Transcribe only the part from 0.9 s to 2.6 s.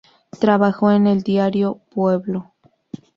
el diario "Pueblo".